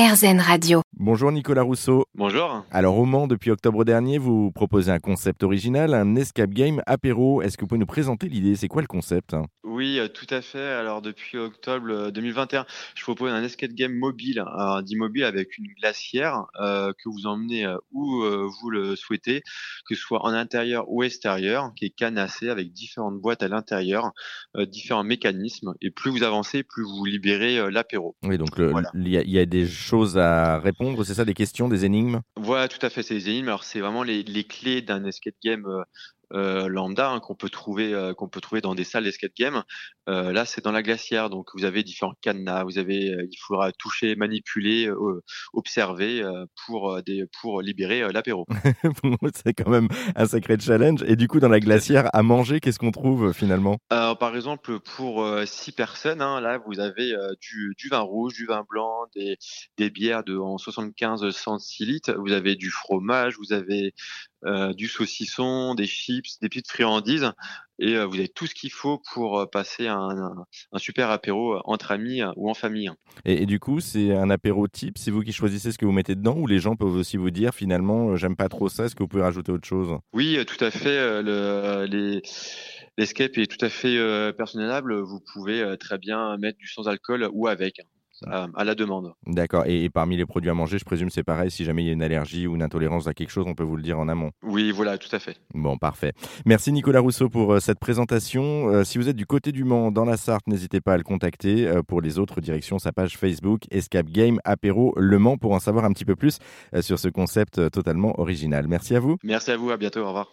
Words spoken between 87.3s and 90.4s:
ou avec, à, à la demande. D'accord. Et, et parmi les